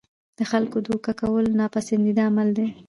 د 0.37 0.39
خلکو 0.51 0.77
دوکه 0.87 1.11
کول 1.21 1.45
ناپسندیده 1.59 2.21
عمل 2.29 2.47
دی. 2.57 2.67